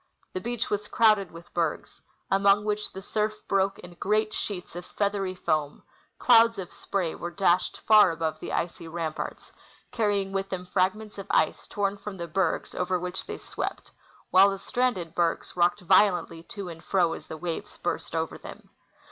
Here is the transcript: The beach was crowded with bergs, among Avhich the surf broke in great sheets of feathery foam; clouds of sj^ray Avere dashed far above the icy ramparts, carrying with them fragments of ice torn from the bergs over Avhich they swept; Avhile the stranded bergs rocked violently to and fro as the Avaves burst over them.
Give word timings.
The 0.33 0.41
beach 0.41 0.71
was 0.71 0.87
crowded 0.87 1.29
with 1.29 1.53
bergs, 1.53 2.01
among 2.31 2.65
Avhich 2.65 2.91
the 2.91 3.03
surf 3.03 3.39
broke 3.47 3.77
in 3.77 3.93
great 3.93 4.33
sheets 4.33 4.75
of 4.75 4.83
feathery 4.83 5.35
foam; 5.35 5.83
clouds 6.17 6.57
of 6.57 6.69
sj^ray 6.71 7.15
Avere 7.15 7.35
dashed 7.35 7.77
far 7.81 8.09
above 8.09 8.39
the 8.39 8.51
icy 8.51 8.87
ramparts, 8.87 9.51
carrying 9.91 10.31
with 10.31 10.49
them 10.49 10.65
fragments 10.65 11.19
of 11.19 11.27
ice 11.29 11.67
torn 11.67 11.99
from 11.99 12.17
the 12.17 12.27
bergs 12.27 12.73
over 12.73 12.99
Avhich 12.99 13.27
they 13.27 13.37
swept; 13.37 13.91
Avhile 14.33 14.49
the 14.49 14.57
stranded 14.57 15.13
bergs 15.13 15.55
rocked 15.55 15.81
violently 15.81 16.41
to 16.41 16.67
and 16.67 16.83
fro 16.83 17.13
as 17.13 17.27
the 17.27 17.37
Avaves 17.37 17.79
burst 17.79 18.15
over 18.15 18.39
them. 18.39 18.71